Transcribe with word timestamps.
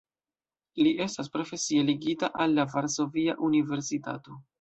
Li 0.85 0.93
estas 1.03 1.29
profesie 1.35 1.83
ligita 1.89 2.29
al 2.45 2.57
la 2.61 2.65
Varsovia 2.77 3.37
Universitato. 3.49 4.35